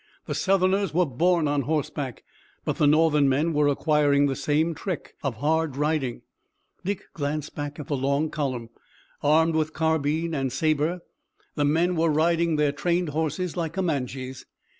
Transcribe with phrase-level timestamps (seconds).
[0.25, 2.23] The Southerners were born on horseback,
[2.65, 6.23] but the Northern men were acquiring the same trick of hard riding.
[6.83, 8.69] Dick glanced back at the long column.
[9.21, 11.01] Armed with carbine and saber
[11.53, 14.47] the men were riding their trained horses like Comanches.